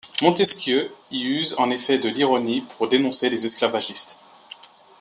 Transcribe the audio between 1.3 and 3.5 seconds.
use en effet de l'ironie pour dénoncer les